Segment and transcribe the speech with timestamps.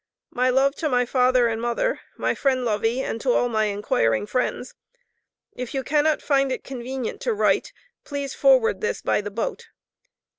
[0.31, 4.25] My love to my father & mother, my friend Lovey & to all my inquiring
[4.25, 4.73] friends.
[5.53, 7.71] If you cannot find it convenient to write,
[8.03, 9.67] please forward this by the Boat.